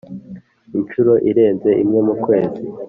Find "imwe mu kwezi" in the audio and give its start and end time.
1.83-2.63